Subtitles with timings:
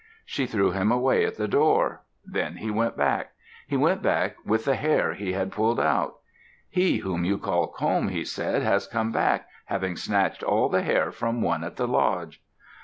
[0.25, 2.01] She threw him away at the door.
[2.25, 3.33] Then he went back.
[3.67, 6.15] He went back with the hair he had pulled out.
[6.71, 11.11] "He whom you call 'Comb,'" he said, "has come back, having snatched all the hair
[11.11, 12.41] from one at the lodge."